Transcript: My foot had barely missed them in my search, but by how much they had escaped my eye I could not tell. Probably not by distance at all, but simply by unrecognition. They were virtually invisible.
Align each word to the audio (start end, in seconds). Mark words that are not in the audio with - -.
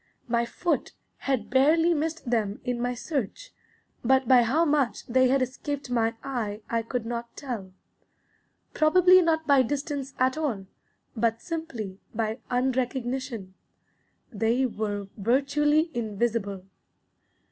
My 0.27 0.47
foot 0.47 0.93
had 1.17 1.51
barely 1.51 1.93
missed 1.93 2.27
them 2.27 2.59
in 2.63 2.81
my 2.81 2.95
search, 2.95 3.51
but 4.03 4.27
by 4.27 4.41
how 4.41 4.65
much 4.65 5.05
they 5.05 5.27
had 5.27 5.43
escaped 5.43 5.91
my 5.91 6.15
eye 6.23 6.61
I 6.71 6.81
could 6.81 7.05
not 7.05 7.37
tell. 7.37 7.71
Probably 8.73 9.21
not 9.21 9.45
by 9.45 9.61
distance 9.61 10.15
at 10.17 10.39
all, 10.39 10.65
but 11.15 11.39
simply 11.39 11.99
by 12.15 12.39
unrecognition. 12.49 13.53
They 14.31 14.65
were 14.65 15.05
virtually 15.17 15.91
invisible. 15.93 16.63